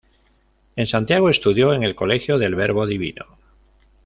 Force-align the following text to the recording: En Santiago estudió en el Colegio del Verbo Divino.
En 0.77 0.87
Santiago 0.87 1.29
estudió 1.29 1.73
en 1.75 1.83
el 1.83 1.93
Colegio 1.93 2.39
del 2.39 2.55
Verbo 2.55 2.87
Divino. 2.87 3.37